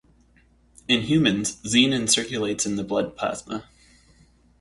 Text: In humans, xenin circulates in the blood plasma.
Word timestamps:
In 0.87 1.01
humans, 1.01 1.57
xenin 1.63 2.07
circulates 2.09 2.65
in 2.65 2.75
the 2.75 2.83
blood 2.83 3.15
plasma. 3.15 3.65